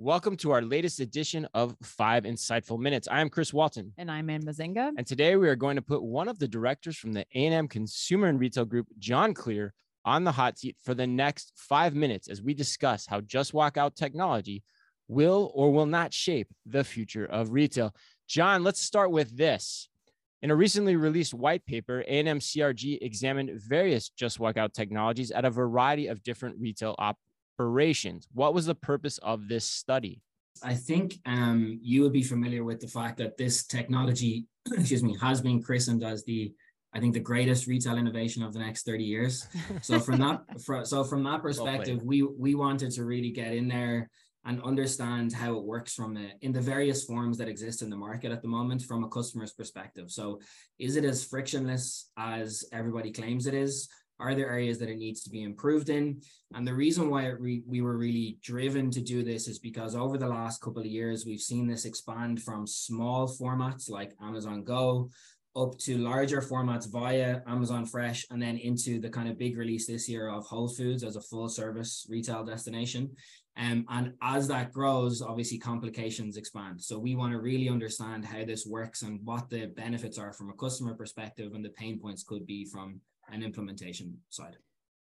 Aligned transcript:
Welcome 0.00 0.36
to 0.36 0.52
our 0.52 0.62
latest 0.62 1.00
edition 1.00 1.48
of 1.54 1.74
Five 1.82 2.22
Insightful 2.22 2.78
Minutes. 2.78 3.08
I 3.10 3.20
am 3.20 3.28
Chris 3.28 3.52
Walton. 3.52 3.92
And 3.98 4.08
I'm 4.08 4.30
Anne 4.30 4.44
Mezzenga. 4.44 4.92
And 4.96 5.04
today 5.04 5.34
we 5.34 5.48
are 5.48 5.56
going 5.56 5.74
to 5.74 5.82
put 5.82 6.04
one 6.04 6.28
of 6.28 6.38
the 6.38 6.46
directors 6.46 6.96
from 6.96 7.12
the 7.12 7.26
A&M 7.34 7.66
Consumer 7.66 8.28
and 8.28 8.38
Retail 8.38 8.64
Group, 8.64 8.86
John 9.00 9.34
Clear, 9.34 9.74
on 10.04 10.22
the 10.22 10.30
hot 10.30 10.56
seat 10.56 10.76
for 10.84 10.94
the 10.94 11.08
next 11.08 11.52
five 11.56 11.96
minutes 11.96 12.28
as 12.28 12.40
we 12.40 12.54
discuss 12.54 13.06
how 13.06 13.20
Just 13.22 13.52
Walk 13.52 13.76
Out 13.76 13.96
technology 13.96 14.62
will 15.08 15.50
or 15.52 15.72
will 15.72 15.84
not 15.84 16.14
shape 16.14 16.46
the 16.64 16.84
future 16.84 17.26
of 17.26 17.50
retail. 17.50 17.92
John, 18.28 18.62
let's 18.62 18.80
start 18.80 19.10
with 19.10 19.36
this. 19.36 19.88
In 20.42 20.52
a 20.52 20.54
recently 20.54 20.94
released 20.94 21.34
white 21.34 21.66
paper, 21.66 22.02
A&M 22.02 22.38
CRG 22.38 22.98
examined 23.02 23.60
various 23.60 24.10
Just 24.10 24.38
Walk 24.38 24.56
Out 24.58 24.74
technologies 24.74 25.32
at 25.32 25.44
a 25.44 25.50
variety 25.50 26.06
of 26.06 26.22
different 26.22 26.54
retail 26.60 26.94
op- 27.00 27.18
operations. 27.58 28.28
What 28.32 28.54
was 28.54 28.66
the 28.66 28.74
purpose 28.74 29.18
of 29.18 29.48
this 29.48 29.64
study? 29.64 30.22
I 30.62 30.74
think 30.74 31.14
um, 31.26 31.78
you 31.82 32.02
would 32.02 32.12
be 32.12 32.22
familiar 32.22 32.64
with 32.64 32.80
the 32.80 32.86
fact 32.86 33.18
that 33.18 33.36
this 33.36 33.64
technology, 33.64 34.46
excuse 34.72 35.02
me, 35.02 35.16
has 35.20 35.40
been 35.40 35.62
christened 35.62 36.04
as 36.04 36.24
the, 36.24 36.52
I 36.94 37.00
think, 37.00 37.14
the 37.14 37.20
greatest 37.20 37.66
retail 37.66 37.96
innovation 37.96 38.42
of 38.42 38.52
the 38.52 38.60
next 38.60 38.84
30 38.84 39.04
years. 39.04 39.46
So 39.82 39.98
from 39.98 40.18
that, 40.20 40.42
for, 40.64 40.84
so 40.84 41.04
from 41.04 41.24
that 41.24 41.42
perspective, 41.42 42.02
we 42.02 42.22
we 42.22 42.54
wanted 42.54 42.90
to 42.92 43.04
really 43.04 43.30
get 43.30 43.52
in 43.54 43.68
there 43.68 44.08
and 44.44 44.62
understand 44.62 45.32
how 45.32 45.56
it 45.56 45.64
works 45.64 45.94
from 45.94 46.14
the, 46.14 46.30
in 46.40 46.52
the 46.52 46.60
various 46.60 47.04
forms 47.04 47.36
that 47.36 47.48
exist 47.48 47.82
in 47.82 47.90
the 47.90 47.96
market 47.96 48.32
at 48.32 48.40
the 48.40 48.48
moment 48.48 48.80
from 48.82 49.04
a 49.04 49.08
customer's 49.08 49.52
perspective. 49.52 50.10
So 50.10 50.40
is 50.78 50.96
it 50.96 51.04
as 51.04 51.24
frictionless 51.24 52.10
as 52.16 52.64
everybody 52.72 53.12
claims 53.12 53.46
it 53.46 53.52
is? 53.52 53.88
Are 54.20 54.34
there 54.34 54.50
areas 54.50 54.78
that 54.78 54.88
it 54.88 54.98
needs 54.98 55.22
to 55.22 55.30
be 55.30 55.42
improved 55.42 55.88
in? 55.88 56.20
And 56.54 56.66
the 56.66 56.74
reason 56.74 57.10
why 57.10 57.26
re- 57.26 57.62
we 57.66 57.80
were 57.80 57.96
really 57.96 58.38
driven 58.42 58.90
to 58.90 59.00
do 59.00 59.22
this 59.22 59.48
is 59.48 59.58
because 59.58 59.94
over 59.94 60.18
the 60.18 60.28
last 60.28 60.60
couple 60.60 60.80
of 60.80 60.86
years, 60.86 61.24
we've 61.24 61.40
seen 61.40 61.66
this 61.66 61.84
expand 61.84 62.42
from 62.42 62.66
small 62.66 63.28
formats 63.28 63.88
like 63.90 64.12
Amazon 64.20 64.64
Go 64.64 65.10
up 65.56 65.76
to 65.78 65.98
larger 65.98 66.40
formats 66.40 66.90
via 66.90 67.40
Amazon 67.46 67.84
Fresh 67.84 68.26
and 68.30 68.40
then 68.40 68.58
into 68.58 69.00
the 69.00 69.08
kind 69.08 69.28
of 69.28 69.38
big 69.38 69.56
release 69.56 69.86
this 69.86 70.08
year 70.08 70.28
of 70.28 70.44
Whole 70.46 70.68
Foods 70.68 71.02
as 71.02 71.16
a 71.16 71.20
full 71.20 71.48
service 71.48 72.06
retail 72.08 72.44
destination. 72.44 73.10
Um, 73.56 73.84
and 73.88 74.12
as 74.22 74.46
that 74.48 74.72
grows, 74.72 75.20
obviously 75.20 75.58
complications 75.58 76.36
expand. 76.36 76.80
So 76.80 76.96
we 76.96 77.16
want 77.16 77.32
to 77.32 77.40
really 77.40 77.68
understand 77.68 78.24
how 78.24 78.44
this 78.44 78.66
works 78.66 79.02
and 79.02 79.18
what 79.24 79.50
the 79.50 79.66
benefits 79.66 80.16
are 80.16 80.32
from 80.32 80.50
a 80.50 80.54
customer 80.54 80.94
perspective 80.94 81.52
and 81.54 81.64
the 81.64 81.70
pain 81.70 81.98
points 81.98 82.22
could 82.22 82.46
be 82.46 82.64
from 82.64 83.00
and 83.32 83.42
implementation 83.42 84.18
side. 84.30 84.56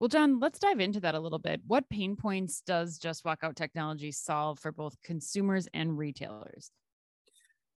Well, 0.00 0.08
John, 0.08 0.38
let's 0.38 0.60
dive 0.60 0.78
into 0.78 1.00
that 1.00 1.16
a 1.16 1.20
little 1.20 1.40
bit. 1.40 1.60
What 1.66 1.88
pain 1.88 2.14
points 2.14 2.62
does 2.64 2.98
Just 2.98 3.24
Walk 3.24 3.40
Out 3.42 3.56
technology 3.56 4.12
solve 4.12 4.60
for 4.60 4.70
both 4.70 4.96
consumers 5.02 5.66
and 5.74 5.98
retailers? 5.98 6.70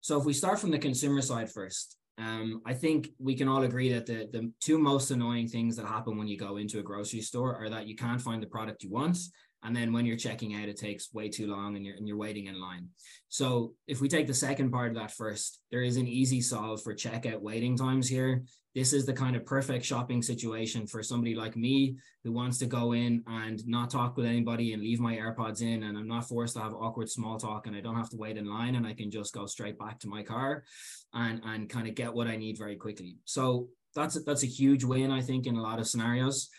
So, 0.00 0.18
if 0.18 0.24
we 0.24 0.32
start 0.32 0.58
from 0.58 0.70
the 0.70 0.78
consumer 0.78 1.20
side 1.20 1.50
first, 1.50 1.96
um, 2.18 2.62
I 2.64 2.72
think 2.72 3.10
we 3.18 3.34
can 3.34 3.48
all 3.48 3.64
agree 3.64 3.92
that 3.92 4.06
the, 4.06 4.28
the 4.32 4.50
two 4.60 4.78
most 4.78 5.10
annoying 5.10 5.48
things 5.48 5.76
that 5.76 5.84
happen 5.84 6.16
when 6.16 6.26
you 6.26 6.38
go 6.38 6.56
into 6.56 6.78
a 6.78 6.82
grocery 6.82 7.20
store 7.20 7.54
are 7.54 7.68
that 7.68 7.86
you 7.86 7.96
can't 7.96 8.20
find 8.20 8.42
the 8.42 8.46
product 8.46 8.82
you 8.82 8.90
want 8.90 9.18
and 9.66 9.74
then 9.74 9.92
when 9.92 10.06
you're 10.06 10.16
checking 10.16 10.54
out 10.54 10.68
it 10.68 10.76
takes 10.76 11.12
way 11.12 11.28
too 11.28 11.48
long 11.48 11.76
and 11.76 11.84
you're, 11.84 11.96
and 11.96 12.06
you're 12.06 12.16
waiting 12.16 12.46
in 12.46 12.60
line. 12.60 12.88
So 13.28 13.74
if 13.86 14.00
we 14.00 14.08
take 14.08 14.26
the 14.26 14.34
second 14.34 14.70
part 14.70 14.88
of 14.88 14.94
that 14.94 15.10
first 15.10 15.60
there 15.70 15.82
is 15.82 15.96
an 15.96 16.06
easy 16.06 16.40
solve 16.40 16.82
for 16.82 16.94
checkout 16.94 17.40
waiting 17.40 17.76
times 17.76 18.08
here. 18.08 18.44
This 18.74 18.92
is 18.92 19.06
the 19.06 19.12
kind 19.14 19.34
of 19.34 19.46
perfect 19.46 19.86
shopping 19.86 20.20
situation 20.22 20.86
for 20.86 21.02
somebody 21.02 21.34
like 21.34 21.56
me 21.56 21.96
who 22.24 22.32
wants 22.32 22.58
to 22.58 22.66
go 22.66 22.92
in 22.92 23.24
and 23.26 23.66
not 23.66 23.88
talk 23.88 24.16
with 24.16 24.26
anybody 24.26 24.74
and 24.74 24.82
leave 24.82 25.00
my 25.00 25.16
airpods 25.16 25.62
in 25.62 25.84
and 25.84 25.96
i'm 25.96 26.06
not 26.06 26.28
forced 26.28 26.56
to 26.56 26.62
have 26.62 26.74
awkward 26.74 27.08
small 27.08 27.38
talk 27.38 27.66
and 27.66 27.74
i 27.74 27.80
don't 27.80 27.96
have 27.96 28.10
to 28.10 28.18
wait 28.18 28.36
in 28.36 28.44
line 28.44 28.74
and 28.74 28.86
i 28.86 28.92
can 28.92 29.10
just 29.10 29.32
go 29.32 29.46
straight 29.46 29.78
back 29.78 29.98
to 29.98 30.08
my 30.08 30.22
car 30.22 30.62
and 31.14 31.40
and 31.46 31.70
kind 31.70 31.88
of 31.88 31.94
get 31.94 32.12
what 32.12 32.26
i 32.26 32.36
need 32.36 32.58
very 32.58 32.76
quickly. 32.76 33.16
So 33.24 33.68
that's 33.94 34.16
a, 34.16 34.20
that's 34.20 34.42
a 34.42 34.46
huge 34.60 34.84
win 34.84 35.10
i 35.10 35.22
think 35.22 35.46
in 35.46 35.56
a 35.56 35.62
lot 35.62 35.78
of 35.78 35.88
scenarios. 35.88 36.50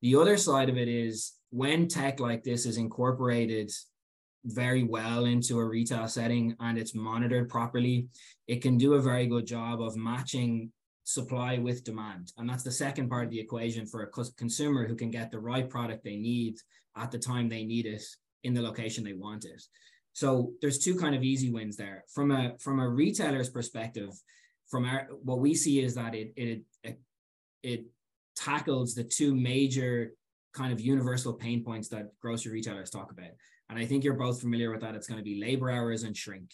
The 0.00 0.16
other 0.16 0.36
side 0.36 0.68
of 0.68 0.76
it 0.76 0.86
is 0.86 1.32
when 1.54 1.86
tech 1.86 2.18
like 2.18 2.42
this 2.42 2.66
is 2.66 2.78
incorporated 2.78 3.70
very 4.46 4.82
well 4.82 5.24
into 5.26 5.60
a 5.60 5.64
retail 5.64 6.08
setting 6.08 6.56
and 6.58 6.76
it's 6.76 6.96
monitored 6.96 7.48
properly, 7.48 8.08
it 8.48 8.60
can 8.60 8.76
do 8.76 8.94
a 8.94 9.00
very 9.00 9.28
good 9.28 9.46
job 9.46 9.80
of 9.80 9.96
matching 9.96 10.72
supply 11.04 11.58
with 11.58 11.84
demand. 11.84 12.32
And 12.38 12.50
that's 12.50 12.64
the 12.64 12.72
second 12.72 13.08
part 13.08 13.26
of 13.26 13.30
the 13.30 13.38
equation 13.38 13.86
for 13.86 14.02
a 14.02 14.32
consumer 14.36 14.84
who 14.84 14.96
can 14.96 15.12
get 15.12 15.30
the 15.30 15.38
right 15.38 15.70
product 15.70 16.02
they 16.02 16.16
need 16.16 16.56
at 16.96 17.12
the 17.12 17.20
time 17.20 17.48
they 17.48 17.64
need 17.64 17.86
it 17.86 18.02
in 18.42 18.52
the 18.52 18.60
location 18.60 19.04
they 19.04 19.12
want 19.12 19.44
it. 19.44 19.62
So 20.12 20.54
there's 20.60 20.80
two 20.80 20.96
kind 20.96 21.14
of 21.14 21.22
easy 21.22 21.50
wins 21.52 21.76
there. 21.76 22.02
From 22.12 22.32
a 22.32 22.54
from 22.58 22.80
a 22.80 22.88
retailer's 22.88 23.50
perspective, 23.50 24.10
from 24.68 24.86
our 24.86 25.06
what 25.22 25.38
we 25.38 25.54
see 25.54 25.80
is 25.80 25.94
that 25.94 26.16
it 26.16 26.32
it 26.36 26.62
it, 26.82 27.00
it 27.62 27.84
tackles 28.34 28.94
the 28.94 29.04
two 29.04 29.36
major 29.36 30.14
kind 30.54 30.72
of 30.72 30.80
universal 30.80 31.32
pain 31.32 31.62
points 31.64 31.88
that 31.88 32.08
grocery 32.20 32.52
retailers 32.52 32.90
talk 32.90 33.10
about. 33.10 33.30
And 33.68 33.78
I 33.78 33.86
think 33.86 34.04
you're 34.04 34.14
both 34.14 34.40
familiar 34.40 34.70
with 34.70 34.80
that. 34.82 34.94
It's 34.94 35.06
going 35.06 35.18
to 35.18 35.24
be 35.24 35.40
labor 35.40 35.70
hours 35.70 36.02
and 36.02 36.16
shrink. 36.16 36.50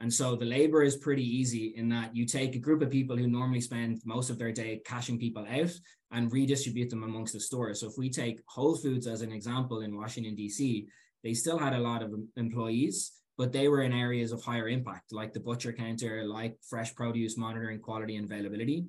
And 0.00 0.12
so 0.12 0.36
the 0.36 0.44
labor 0.44 0.82
is 0.82 0.96
pretty 0.96 1.24
easy 1.24 1.74
in 1.76 1.88
that 1.88 2.14
you 2.14 2.24
take 2.24 2.54
a 2.54 2.60
group 2.60 2.82
of 2.82 2.90
people 2.90 3.16
who 3.16 3.26
normally 3.26 3.60
spend 3.60 4.00
most 4.04 4.30
of 4.30 4.38
their 4.38 4.52
day 4.52 4.80
cashing 4.84 5.18
people 5.18 5.44
out 5.50 5.72
and 6.12 6.32
redistribute 6.32 6.90
them 6.90 7.02
amongst 7.02 7.32
the 7.32 7.40
stores. 7.40 7.80
So 7.80 7.88
if 7.88 7.94
we 7.98 8.08
take 8.08 8.40
Whole 8.46 8.76
Foods 8.76 9.08
as 9.08 9.22
an 9.22 9.32
example 9.32 9.80
in 9.80 9.96
Washington, 9.96 10.36
D.C., 10.36 10.86
they 11.24 11.34
still 11.34 11.58
had 11.58 11.72
a 11.72 11.80
lot 11.80 12.02
of 12.02 12.14
employees, 12.36 13.12
but 13.36 13.52
they 13.52 13.66
were 13.66 13.82
in 13.82 13.92
areas 13.92 14.30
of 14.30 14.40
higher 14.40 14.68
impact, 14.68 15.12
like 15.12 15.32
the 15.32 15.40
butcher 15.40 15.72
counter, 15.72 16.24
like 16.24 16.56
fresh 16.68 16.94
produce 16.94 17.36
monitoring 17.36 17.80
quality 17.80 18.16
and 18.16 18.24
availability. 18.30 18.84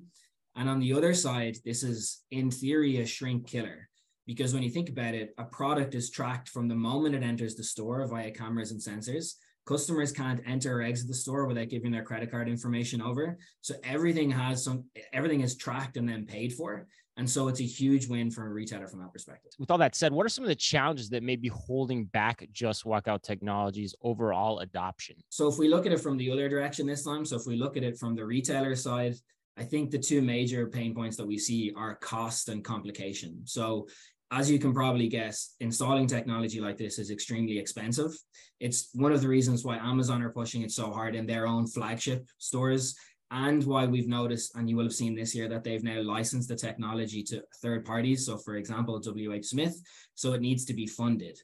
And 0.54 0.68
on 0.68 0.78
the 0.78 0.92
other 0.92 1.14
side, 1.14 1.56
this 1.64 1.82
is 1.82 2.22
in 2.30 2.52
theory 2.52 2.98
a 2.98 3.06
shrink 3.06 3.48
killer 3.48 3.89
because 4.26 4.54
when 4.54 4.62
you 4.62 4.70
think 4.70 4.88
about 4.88 5.14
it, 5.14 5.34
a 5.38 5.44
product 5.44 5.94
is 5.94 6.10
tracked 6.10 6.48
from 6.48 6.68
the 6.68 6.74
moment 6.74 7.14
it 7.14 7.22
enters 7.22 7.54
the 7.54 7.64
store 7.64 8.06
via 8.06 8.30
cameras 8.30 8.70
and 8.70 8.80
sensors. 8.80 9.34
Customers 9.66 10.12
can't 10.12 10.40
enter 10.46 10.78
or 10.78 10.82
exit 10.82 11.08
the 11.08 11.14
store 11.14 11.46
without 11.46 11.68
giving 11.68 11.90
their 11.90 12.02
credit 12.02 12.30
card 12.30 12.48
information 12.48 13.02
over. 13.02 13.38
So 13.60 13.74
everything 13.84 14.30
has 14.30 14.64
some, 14.64 14.84
everything 15.12 15.40
is 15.40 15.56
tracked 15.56 15.96
and 15.96 16.08
then 16.08 16.26
paid 16.26 16.52
for. 16.52 16.86
And 17.16 17.28
so 17.28 17.48
it's 17.48 17.60
a 17.60 17.64
huge 17.64 18.06
win 18.06 18.30
for 18.30 18.46
a 18.46 18.50
retailer 18.50 18.88
from 18.88 19.00
that 19.00 19.12
perspective. 19.12 19.52
With 19.58 19.70
all 19.70 19.78
that 19.78 19.94
said, 19.94 20.12
what 20.12 20.24
are 20.24 20.30
some 20.30 20.44
of 20.44 20.48
the 20.48 20.54
challenges 20.54 21.10
that 21.10 21.22
may 21.22 21.36
be 21.36 21.48
holding 21.48 22.04
back 22.06 22.48
Just 22.52 22.86
Walk 22.86 23.08
Out 23.08 23.22
Technologies 23.22 23.94
overall 24.02 24.60
adoption? 24.60 25.16
So 25.28 25.48
if 25.48 25.58
we 25.58 25.68
look 25.68 25.86
at 25.86 25.92
it 25.92 26.00
from 26.00 26.16
the 26.16 26.30
other 26.30 26.48
direction 26.48 26.86
this 26.86 27.04
time, 27.04 27.26
so 27.26 27.36
if 27.36 27.42
we 27.46 27.56
look 27.56 27.76
at 27.76 27.82
it 27.82 27.98
from 27.98 28.14
the 28.14 28.24
retailer 28.24 28.74
side, 28.74 29.16
I 29.60 29.64
think 29.64 29.90
the 29.90 29.98
two 29.98 30.22
major 30.22 30.66
pain 30.66 30.94
points 30.94 31.18
that 31.18 31.26
we 31.26 31.36
see 31.36 31.72
are 31.76 31.96
cost 31.96 32.48
and 32.48 32.64
complication. 32.64 33.42
So 33.44 33.88
as 34.30 34.50
you 34.50 34.58
can 34.58 34.72
probably 34.72 35.06
guess, 35.06 35.54
installing 35.60 36.06
technology 36.06 36.60
like 36.60 36.78
this 36.78 36.98
is 36.98 37.10
extremely 37.10 37.58
expensive. 37.58 38.12
It's 38.58 38.88
one 38.94 39.12
of 39.12 39.20
the 39.20 39.28
reasons 39.28 39.62
why 39.62 39.76
Amazon 39.76 40.22
are 40.22 40.30
pushing 40.30 40.62
it 40.62 40.70
so 40.70 40.90
hard 40.90 41.14
in 41.14 41.26
their 41.26 41.46
own 41.46 41.66
flagship 41.66 42.26
stores 42.38 42.96
and 43.30 43.62
why 43.64 43.84
we've 43.84 44.08
noticed, 44.08 44.56
and 44.56 44.68
you 44.68 44.76
will 44.76 44.84
have 44.84 44.94
seen 44.94 45.14
this 45.14 45.34
year, 45.34 45.48
that 45.48 45.62
they've 45.62 45.84
now 45.84 46.00
licensed 46.00 46.48
the 46.48 46.56
technology 46.56 47.22
to 47.24 47.42
third 47.60 47.84
parties. 47.84 48.24
So, 48.26 48.38
for 48.38 48.56
example, 48.56 48.98
WH 48.98 49.44
Smith. 49.44 49.80
So, 50.14 50.32
it 50.32 50.40
needs 50.40 50.64
to 50.64 50.74
be 50.74 50.86
funded. 50.86 51.38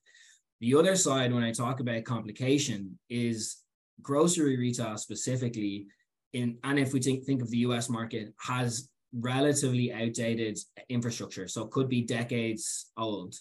The 0.60 0.74
other 0.74 0.96
side, 0.96 1.32
when 1.32 1.44
I 1.44 1.52
talk 1.52 1.80
about 1.80 2.04
complication, 2.04 2.98
is 3.08 3.58
grocery 4.02 4.56
retail 4.56 4.96
specifically. 4.96 5.86
In, 6.36 6.58
and 6.64 6.78
if 6.78 6.92
we 6.92 7.00
think, 7.00 7.24
think 7.24 7.40
of 7.42 7.50
the 7.50 7.64
US 7.68 7.88
market, 7.88 8.34
has 8.38 8.88
relatively 9.18 9.92
outdated 9.92 10.58
infrastructure. 10.90 11.48
So 11.48 11.62
it 11.64 11.70
could 11.70 11.88
be 11.88 12.02
decades 12.02 12.90
old. 12.98 13.34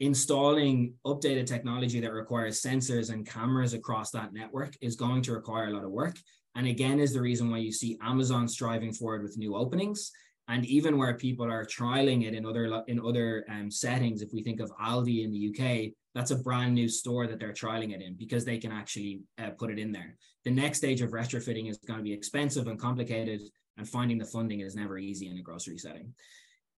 Installing 0.00 0.94
updated 1.06 1.46
technology 1.46 2.00
that 2.00 2.12
requires 2.12 2.60
sensors 2.60 3.12
and 3.12 3.24
cameras 3.24 3.74
across 3.74 4.10
that 4.10 4.32
network 4.32 4.76
is 4.80 4.96
going 4.96 5.22
to 5.22 5.32
require 5.32 5.68
a 5.68 5.70
lot 5.70 5.84
of 5.84 5.92
work. 5.92 6.16
And 6.56 6.66
again, 6.66 6.98
is 6.98 7.12
the 7.12 7.20
reason 7.20 7.48
why 7.48 7.58
you 7.58 7.72
see 7.72 7.96
Amazon 8.02 8.48
striving 8.48 8.92
forward 8.92 9.22
with 9.22 9.38
new 9.38 9.54
openings. 9.54 10.10
And 10.52 10.66
even 10.66 10.98
where 10.98 11.14
people 11.14 11.50
are 11.50 11.64
trialing 11.64 12.26
it 12.26 12.34
in 12.34 12.44
other 12.44 12.82
in 12.86 13.00
other 13.00 13.46
um, 13.48 13.70
settings, 13.70 14.20
if 14.20 14.34
we 14.34 14.42
think 14.42 14.60
of 14.60 14.70
Aldi 14.76 15.24
in 15.24 15.32
the 15.32 15.48
UK, 15.48 15.94
that's 16.14 16.30
a 16.30 16.36
brand 16.36 16.74
new 16.74 16.90
store 16.90 17.26
that 17.26 17.38
they're 17.40 17.54
trialing 17.54 17.94
it 17.94 18.02
in 18.02 18.16
because 18.18 18.44
they 18.44 18.58
can 18.58 18.70
actually 18.70 19.22
uh, 19.38 19.48
put 19.58 19.70
it 19.70 19.78
in 19.78 19.92
there. 19.92 20.14
The 20.44 20.50
next 20.50 20.76
stage 20.76 21.00
of 21.00 21.12
retrofitting 21.12 21.70
is 21.70 21.78
going 21.78 22.00
to 22.00 22.04
be 22.04 22.12
expensive 22.12 22.66
and 22.66 22.78
complicated, 22.78 23.40
and 23.78 23.88
finding 23.88 24.18
the 24.18 24.26
funding 24.26 24.60
is 24.60 24.76
never 24.76 24.98
easy 24.98 25.30
in 25.30 25.38
a 25.38 25.42
grocery 25.42 25.78
setting. 25.78 26.12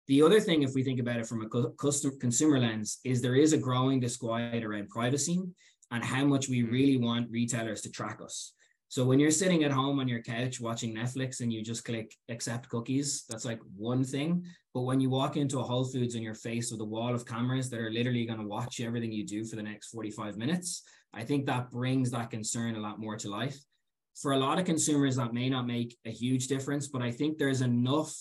The 0.07 0.21
other 0.21 0.39
thing, 0.39 0.61
if 0.61 0.75
we 0.75 0.83
think 0.83 0.99
about 0.99 1.17
it 1.17 1.25
from 1.25 1.41
a 1.41 1.71
custom 1.71 2.19
consumer 2.19 2.59
lens, 2.59 2.99
is 3.03 3.23
there 3.23 3.35
is 3.35 3.53
a 3.53 3.57
growing 3.57 3.99
disquiet 3.99 4.63
around 4.63 4.89
privacy 4.89 5.41
and 5.89 6.03
how 6.03 6.25
much 6.25 6.47
we 6.47 6.61
really 6.61 6.97
want 6.97 7.31
retailers 7.31 7.81
to 7.81 7.89
track 7.89 8.19
us. 8.23 8.53
So 8.93 9.03
when 9.03 9.19
you're 9.19 9.31
sitting 9.31 9.63
at 9.63 9.71
home 9.71 9.99
on 9.99 10.07
your 10.07 10.21
couch 10.21 10.59
watching 10.59 10.93
Netflix 10.93 11.41
and 11.41 11.51
you 11.51 11.63
just 11.63 11.83
click 11.83 12.15
accept 12.29 12.69
cookies, 12.69 13.23
that's 13.27 13.43
like 13.43 13.59
one 13.75 14.03
thing. 14.03 14.45
But 14.71 14.81
when 14.81 14.99
you 14.99 15.09
walk 15.09 15.35
into 15.35 15.59
a 15.59 15.63
Whole 15.63 15.83
Foods 15.83 16.13
and 16.13 16.23
you're 16.23 16.35
faced 16.35 16.71
with 16.71 16.79
a 16.79 16.85
wall 16.85 17.15
of 17.15 17.25
cameras 17.25 17.71
that 17.71 17.79
are 17.79 17.89
literally 17.89 18.23
going 18.23 18.37
to 18.37 18.45
watch 18.45 18.79
everything 18.79 19.11
you 19.11 19.25
do 19.25 19.45
for 19.45 19.55
the 19.55 19.63
next 19.63 19.87
45 19.87 20.37
minutes, 20.37 20.83
I 21.11 21.23
think 21.23 21.47
that 21.47 21.71
brings 21.71 22.11
that 22.11 22.29
concern 22.29 22.75
a 22.75 22.79
lot 22.79 22.99
more 22.99 23.17
to 23.17 23.31
life. 23.31 23.57
For 24.21 24.33
a 24.33 24.37
lot 24.37 24.59
of 24.59 24.65
consumers, 24.65 25.15
that 25.15 25.33
may 25.33 25.49
not 25.49 25.65
make 25.65 25.97
a 26.05 26.11
huge 26.11 26.45
difference, 26.45 26.87
but 26.87 27.01
I 27.01 27.09
think 27.09 27.39
there's 27.39 27.61
enough 27.61 28.15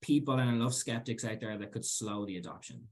people 0.00 0.38
and 0.38 0.48
enough 0.48 0.74
skeptics 0.74 1.24
out 1.24 1.40
there 1.40 1.58
that 1.58 1.72
could 1.72 1.84
slow 1.84 2.24
the 2.24 2.36
adoption. 2.36 2.86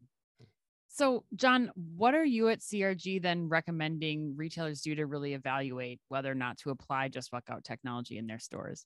So, 0.94 1.24
John, 1.34 1.70
what 1.74 2.14
are 2.14 2.24
you 2.24 2.50
at 2.50 2.60
CRG 2.60 3.22
then 3.22 3.48
recommending 3.48 4.36
retailers 4.36 4.82
do 4.82 4.94
to 4.94 5.06
really 5.06 5.32
evaluate 5.32 6.00
whether 6.08 6.30
or 6.30 6.34
not 6.34 6.58
to 6.58 6.70
apply 6.70 7.08
Just 7.08 7.32
Walk 7.32 7.44
Out 7.50 7.64
technology 7.64 8.18
in 8.18 8.26
their 8.26 8.38
stores? 8.38 8.84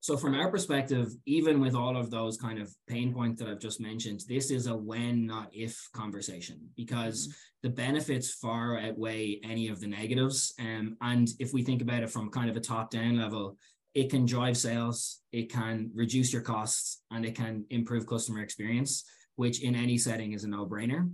So, 0.00 0.16
from 0.16 0.34
our 0.34 0.50
perspective, 0.50 1.12
even 1.24 1.60
with 1.60 1.76
all 1.76 1.96
of 1.96 2.10
those 2.10 2.36
kind 2.36 2.60
of 2.60 2.74
pain 2.88 3.14
points 3.14 3.40
that 3.40 3.48
I've 3.48 3.60
just 3.60 3.80
mentioned, 3.80 4.22
this 4.28 4.50
is 4.50 4.66
a 4.66 4.76
when, 4.76 5.24
not 5.24 5.50
if 5.52 5.88
conversation 5.92 6.58
because 6.76 7.28
mm-hmm. 7.28 7.32
the 7.62 7.70
benefits 7.70 8.32
far 8.32 8.76
outweigh 8.76 9.38
any 9.44 9.68
of 9.68 9.78
the 9.78 9.86
negatives. 9.86 10.52
Um, 10.58 10.96
and 11.00 11.28
if 11.38 11.52
we 11.52 11.62
think 11.62 11.80
about 11.80 12.02
it 12.02 12.10
from 12.10 12.28
kind 12.28 12.50
of 12.50 12.56
a 12.56 12.60
top 12.60 12.90
down 12.90 13.18
level, 13.18 13.56
it 13.94 14.10
can 14.10 14.26
drive 14.26 14.56
sales, 14.56 15.20
it 15.30 15.48
can 15.48 15.92
reduce 15.94 16.32
your 16.32 16.42
costs, 16.42 17.02
and 17.12 17.24
it 17.24 17.36
can 17.36 17.66
improve 17.70 18.04
customer 18.04 18.42
experience 18.42 19.04
which 19.36 19.62
in 19.62 19.74
any 19.74 19.98
setting 19.98 20.32
is 20.32 20.44
a 20.44 20.48
no-brainer. 20.48 21.10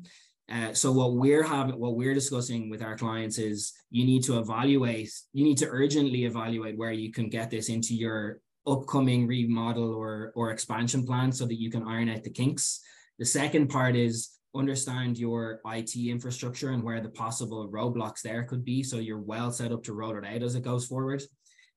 Uh, 0.51 0.75
so 0.75 0.91
what 0.91 1.15
we're 1.15 1.45
having, 1.45 1.79
what 1.79 1.95
we're 1.95 2.15
discussing 2.15 2.71
with 2.71 2.83
our 2.83 2.97
clients 2.97 3.39
is 3.39 3.73
you 3.91 4.05
need 4.05 4.25
to 4.25 4.39
evaluate, 4.39 5.11
you 5.33 5.45
need 5.45 5.59
to 5.59 5.69
urgently 5.69 6.25
evaluate 6.25 6.77
where 6.77 6.93
you 6.93 7.13
can 7.13 7.29
get 7.29 7.51
this 7.51 7.69
into 7.69 7.95
your 7.95 8.41
upcoming 8.67 9.27
remodel 9.27 9.95
or 9.95 10.33
or 10.35 10.51
expansion 10.51 11.07
plan 11.07 11.33
so 11.33 11.47
that 11.47 11.61
you 11.61 11.71
can 11.71 11.87
iron 11.87 12.09
out 12.09 12.23
the 12.25 12.31
kinks. 12.31 12.81
The 13.19 13.25
second 13.25 13.69
part 13.69 13.95
is 13.95 14.31
understand 14.55 15.19
your 15.19 15.61
IT 15.67 15.95
infrastructure 15.97 16.71
and 16.71 16.83
where 16.83 17.01
the 17.01 17.11
possible 17.11 17.71
roadblocks 17.71 18.23
there 18.23 18.43
could 18.43 18.65
be 18.65 18.83
so 18.83 18.97
you're 18.97 19.21
well 19.21 19.53
set 19.53 19.73
up 19.73 19.85
to 19.85 19.93
roll 19.93 20.17
it 20.19 20.25
out 20.25 20.43
as 20.43 20.57
it 20.57 20.65
goes 20.65 20.87
forward. 20.87 21.23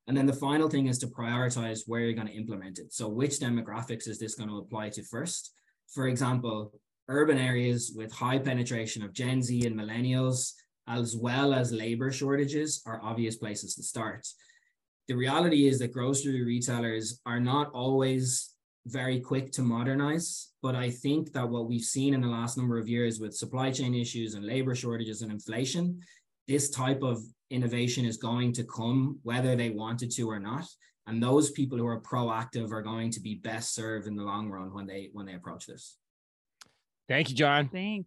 And 0.08 0.18
then 0.18 0.26
the 0.26 0.34
final 0.34 0.70
thing 0.70 0.88
is 0.88 0.98
to 1.00 1.08
prioritize 1.08 1.82
where 1.86 2.02
you're 2.02 2.14
going 2.14 2.28
to 2.28 2.34
implement 2.34 2.80
it. 2.80 2.92
So 2.92 3.08
which 3.08 3.40
demographics 3.40 4.08
is 4.08 4.20
this 4.20 4.36
going 4.36 4.50
to 4.50 4.58
apply 4.58 4.90
to 4.90 5.04
first? 5.04 5.54
For 5.94 6.08
example, 6.08 6.74
urban 7.08 7.38
areas 7.38 7.94
with 7.96 8.12
high 8.12 8.40
penetration 8.40 9.04
of 9.04 9.14
Gen 9.14 9.42
Z 9.42 9.66
and 9.66 9.76
millennials, 9.76 10.54
as 10.88 11.16
well 11.16 11.54
as 11.54 11.72
labor 11.72 12.12
shortages, 12.12 12.82
are 12.86 13.02
obvious 13.04 13.36
places 13.36 13.76
to 13.76 13.84
start. 13.84 14.28
The 15.08 15.16
reality 15.16 15.68
is 15.68 15.80
that 15.80 15.94
grocery 15.94 16.44
retailers 16.44 17.20
are 17.26 17.40
not 17.40 17.72
always 17.74 18.54
very 18.88 19.20
quick 19.20 19.52
to 19.54 19.62
modernize. 19.62 20.50
But 20.62 20.76
I 20.76 20.90
think 20.90 21.34
that 21.34 21.50
what 21.50 21.68
we've 21.68 21.82
seen 21.82 22.14
in 22.14 22.22
the 22.22 22.28
last 22.28 22.58
number 22.58 22.78
of 22.78 22.88
years 22.88 23.20
with 23.20 23.36
supply 23.36 23.72
chain 23.72 23.94
issues 23.94 24.34
and 24.34 24.46
labor 24.46 24.76
shortages 24.76 25.22
and 25.22 25.32
inflation, 25.32 26.00
this 26.48 26.70
type 26.70 27.02
of 27.04 27.22
innovation 27.50 28.06
is 28.06 28.18
going 28.18 28.52
to 28.54 28.64
come 28.64 29.20
whether 29.24 29.56
they 29.56 29.70
wanted 29.70 30.12
to 30.12 30.30
or 30.30 30.40
not 30.40 30.66
and 31.08 31.22
those 31.22 31.52
people 31.52 31.78
who 31.78 31.86
are 31.86 32.00
proactive 32.00 32.72
are 32.72 32.82
going 32.82 33.12
to 33.12 33.20
be 33.20 33.36
best 33.36 33.74
served 33.74 34.08
in 34.08 34.16
the 34.16 34.24
long 34.24 34.50
run 34.50 34.74
when 34.74 34.86
they 34.86 35.10
when 35.14 35.26
they 35.26 35.34
approach 35.34 35.66
this. 35.66 35.98
Thank 37.08 37.30
you 37.30 37.36
john. 37.36 37.70
Thanks 37.70 38.02